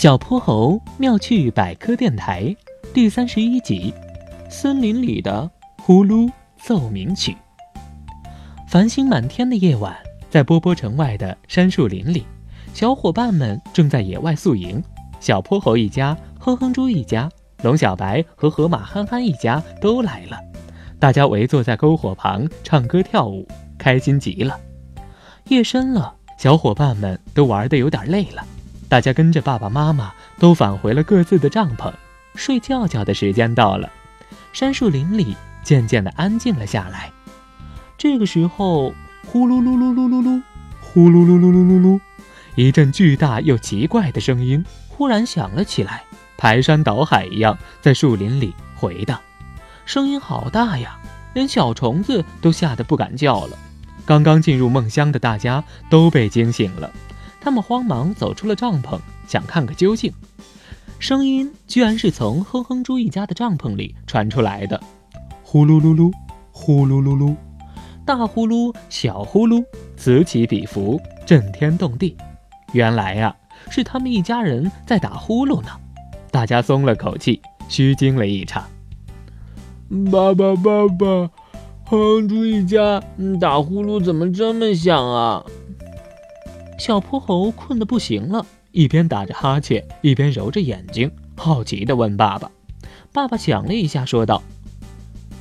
[0.00, 2.56] 小泼猴妙趣百科电台
[2.94, 3.92] 第三十一集：
[4.48, 6.26] 森林里的呼噜
[6.56, 7.36] 奏鸣曲。
[8.66, 9.94] 繁星满天的夜晚，
[10.30, 12.24] 在波波城外的杉树林里，
[12.72, 14.82] 小伙伴们正在野外宿营。
[15.20, 17.28] 小泼猴一家、哼哼猪一家、
[17.62, 20.40] 龙小白和河马憨憨一家都来了，
[20.98, 23.46] 大家围坐在篝火旁唱歌跳舞，
[23.76, 24.58] 开心极了。
[25.48, 28.42] 夜深了，小伙伴们都玩得有点累了。
[28.90, 31.92] 大家跟着爸爸妈妈都返回了各自的帐篷，
[32.34, 33.88] 睡觉觉的时间到了。
[34.52, 37.12] 杉树林里渐渐地安静了下来。
[37.96, 38.92] 这个时候，
[39.24, 40.42] 呼噜噜噜噜噜噜，
[40.80, 42.00] 呼噜噜噜噜噜噜，
[42.56, 46.02] 一阵巨大又奇怪的声音忽然响了起来，
[46.36, 49.20] 排山倒海一样在树林里回荡。
[49.86, 50.98] 声音好大呀，
[51.32, 53.56] 连小虫子都吓得不敢叫了。
[54.04, 56.90] 刚刚进入梦乡的大家都被惊醒了。
[57.40, 60.12] 他们慌忙走出了帐篷，想看个究竟。
[60.98, 64.78] 声音居然是从哼哼猪一家的帐篷里传出来的，
[65.42, 66.12] 呼噜噜噜，
[66.52, 67.34] 呼噜噜噜，
[68.04, 69.64] 大呼噜，小呼噜，
[69.96, 72.14] 此起彼伏，震天动地。
[72.72, 73.34] 原来呀，
[73.70, 75.68] 是他们一家人在打呼噜呢。
[76.30, 78.64] 大家松了口气，虚惊了一场。
[80.12, 81.06] 爸爸，爸爸，
[81.86, 83.02] 哼哼猪一家
[83.40, 85.42] 打呼噜怎么这么响啊？
[86.80, 92.50] 小泼猴困得不行了，一边打着哈欠，一边揉着眼睛，好奇地问爸爸。
[93.12, 94.42] 爸爸想了一下，说道：“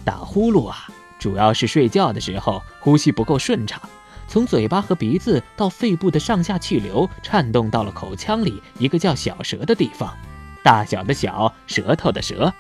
[0.03, 3.81] 打呼噜啊，主要是睡觉的时候呼吸不够顺畅，
[4.27, 10.13] 从嘴巴和鼻子到肺部的上下气流颤动到了口腔里一个叫小舌的地方，
[10.61, 12.53] 大小的小，舌头的舌。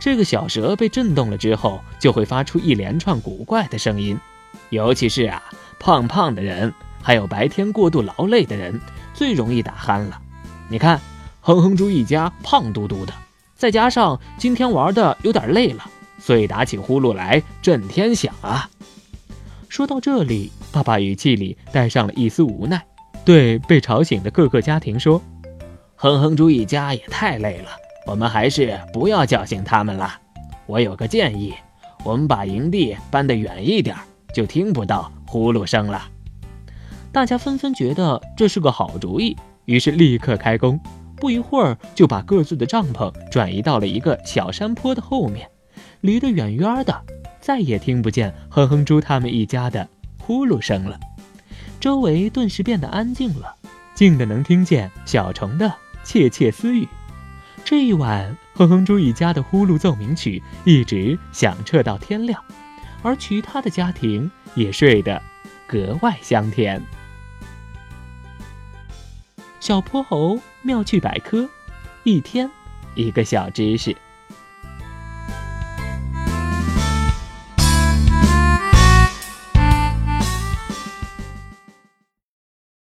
[0.00, 4.18] 这个小舌被震动了之后，就会发出一连串古怪的声音，
[4.70, 5.42] 尤其是啊，
[5.78, 8.80] 胖胖的人。”还有白天过度劳累的人
[9.12, 10.20] 最容易打鼾了。
[10.68, 11.00] 你看，
[11.40, 13.12] 哼哼猪一家胖嘟嘟的，
[13.56, 15.84] 再加上今天玩的有点累了，
[16.18, 18.70] 所以打起呼噜来震天响啊。
[19.68, 22.82] 说到这里，爸爸语气里带上了一丝无奈，
[23.24, 25.20] 对被吵醒的各个家庭说
[25.96, 27.70] ：“哼哼猪一家也太累了，
[28.06, 30.14] 我们还是不要叫醒他们了。
[30.66, 31.54] 我有个建议，
[32.04, 33.96] 我们把营地搬得远一点，
[34.34, 36.08] 就听不到呼噜声了。”
[37.12, 39.36] 大家纷纷觉得这是个好主意，
[39.66, 40.80] 于是立刻开工。
[41.16, 45.46] 不一会儿，就把各自的帐篷转移到了一个小山坡的后面，
[46.00, 47.04] 离得远远的，
[47.38, 49.86] 再也听不见哼哼猪他们一家的
[50.18, 50.98] 呼噜声了。
[51.78, 53.56] 周围顿时变得安静了，
[53.94, 55.70] 静的能听见小虫的
[56.02, 56.88] 窃窃私语。
[57.62, 62.42] 这一晚，哼哼猪一家的呼噜奏鸣曲一直响彻到天亮，
[63.02, 65.20] 而其他的家庭也睡得
[65.66, 66.82] 格外香甜。
[69.62, 71.48] 小泼猴妙趣百科，
[72.02, 72.50] 一天
[72.96, 73.96] 一个小知识。